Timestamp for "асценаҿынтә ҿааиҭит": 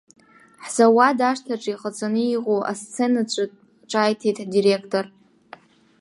2.71-4.37